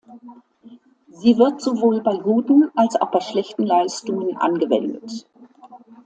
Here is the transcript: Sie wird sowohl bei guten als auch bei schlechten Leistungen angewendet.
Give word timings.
Sie 1.09 1.37
wird 1.37 1.61
sowohl 1.61 2.01
bei 2.01 2.17
guten 2.17 2.71
als 2.75 2.99
auch 2.99 3.11
bei 3.11 3.19
schlechten 3.19 3.67
Leistungen 3.67 4.35
angewendet. 4.35 5.27